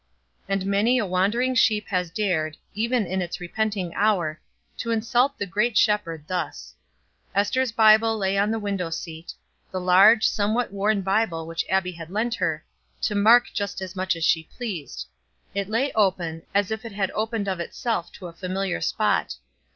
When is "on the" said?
8.35-8.57